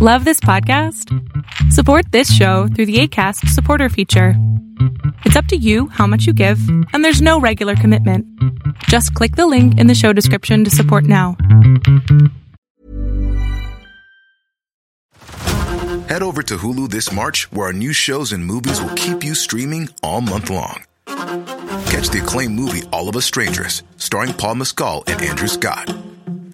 [0.00, 1.12] Love this podcast?
[1.72, 4.34] Support this show through the ACAST supporter feature.
[5.24, 6.60] It's up to you how much you give,
[6.92, 8.24] and there's no regular commitment.
[8.84, 11.36] Just click the link in the show description to support now.
[16.06, 19.34] Head over to Hulu this March, where our new shows and movies will keep you
[19.34, 20.84] streaming all month long.
[21.06, 25.92] Catch the acclaimed movie All of Us Strangers, starring Paul Mescal and Andrew Scott.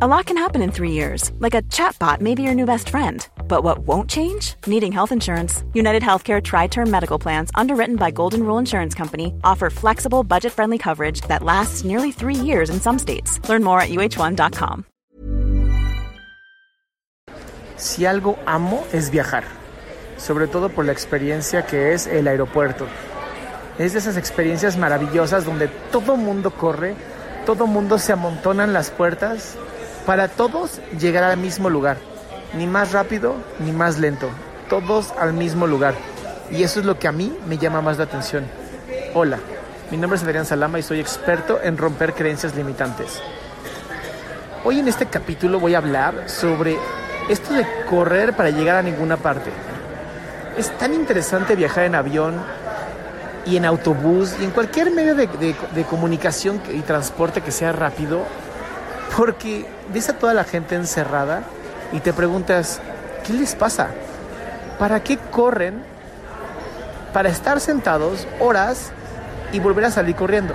[0.00, 2.88] A lot can happen in three years, like a chatbot may be your new best
[2.88, 3.28] friend.
[3.46, 4.54] But what won't change?
[4.66, 5.62] Needing health insurance.
[5.74, 10.52] United Healthcare Tri Term Medical Plans, underwritten by Golden Rule Insurance Company, offer flexible, budget
[10.52, 13.38] friendly coverage that lasts nearly three years in some states.
[13.50, 14.86] Learn more at uhone.com.
[17.76, 19.44] Si algo amo es viajar,
[20.16, 22.86] sobre todo por la experiencia que es el aeropuerto.
[23.78, 26.94] Es de esas experiencias maravillosas donde todo mundo corre,
[27.44, 29.58] todo mundo se amontona en las puertas
[30.06, 31.96] para todos llegar al mismo lugar.
[32.54, 34.28] Ni más rápido ni más lento.
[34.68, 35.94] Todos al mismo lugar.
[36.50, 38.44] Y eso es lo que a mí me llama más la atención.
[39.14, 39.38] Hola,
[39.90, 43.20] mi nombre es Adrián Salama y soy experto en romper creencias limitantes.
[44.64, 46.76] Hoy en este capítulo voy a hablar sobre
[47.28, 49.50] esto de correr para llegar a ninguna parte.
[50.56, 52.34] Es tan interesante viajar en avión
[53.46, 58.20] y en autobús y en cualquier medio de, de- comunicación y transporte que sea rápido
[59.16, 61.42] porque ves a toda la gente encerrada
[61.92, 62.80] y te preguntas,
[63.26, 63.88] ¿qué les pasa?
[64.78, 65.82] ¿Para qué corren?
[67.12, 68.90] Para estar sentados horas
[69.52, 70.54] y volver a salir corriendo.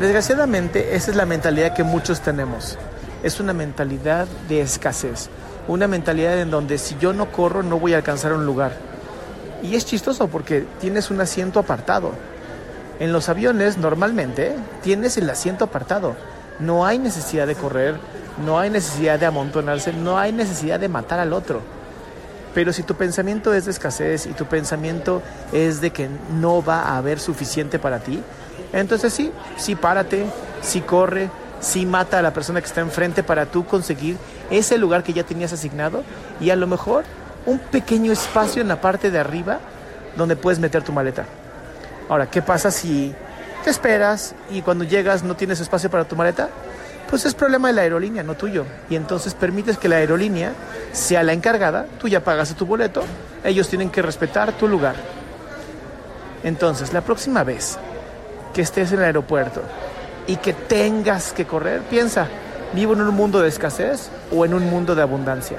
[0.00, 2.76] Desgraciadamente, esa es la mentalidad que muchos tenemos.
[3.22, 5.30] Es una mentalidad de escasez.
[5.68, 8.72] Una mentalidad en donde si yo no corro no voy a alcanzar un lugar.
[9.62, 12.12] Y es chistoso porque tienes un asiento apartado.
[12.98, 16.14] En los aviones normalmente tienes el asiento apartado.
[16.58, 17.96] No hay necesidad de correr,
[18.44, 21.60] no hay necesidad de amontonarse, no hay necesidad de matar al otro.
[22.54, 25.22] Pero si tu pensamiento es de escasez y tu pensamiento
[25.52, 26.08] es de que
[26.40, 28.22] no va a haber suficiente para ti,
[28.72, 30.26] entonces sí, sí párate,
[30.62, 31.30] sí corre,
[31.60, 34.16] sí mata a la persona que está enfrente para tú conseguir
[34.50, 36.02] ese lugar que ya tenías asignado
[36.40, 37.04] y a lo mejor
[37.44, 39.60] un pequeño espacio en la parte de arriba
[40.16, 41.26] donde puedes meter tu maleta.
[42.08, 43.14] Ahora, ¿qué pasa si
[43.70, 46.48] esperas y cuando llegas no tienes espacio para tu maleta?
[47.08, 48.64] Pues es problema de la aerolínea, no tuyo.
[48.90, 50.52] Y entonces permites que la aerolínea
[50.92, 53.04] sea la encargada, tú ya pagaste tu boleto,
[53.44, 54.96] ellos tienen que respetar tu lugar.
[56.42, 57.78] Entonces, la próxima vez
[58.54, 59.62] que estés en el aeropuerto
[60.26, 62.26] y que tengas que correr, piensa,
[62.72, 65.58] ¿vivo en un mundo de escasez o en un mundo de abundancia?